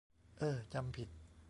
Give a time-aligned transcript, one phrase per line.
[0.37, 1.09] เอ้อ จำผิด